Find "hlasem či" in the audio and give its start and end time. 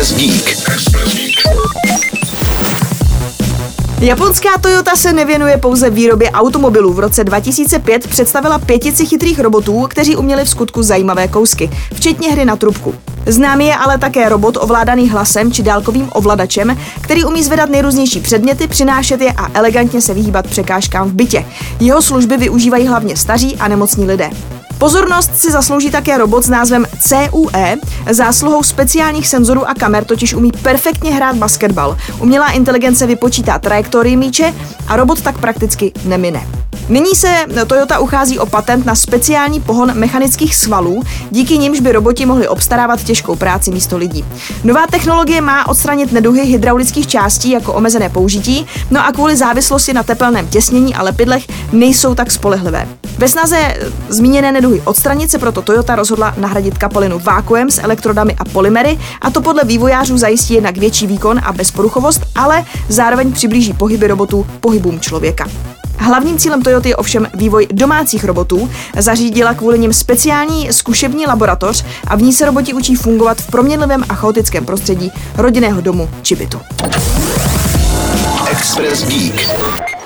15.10-15.62